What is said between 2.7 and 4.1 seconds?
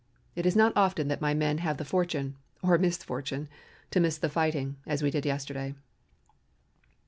misfortune, to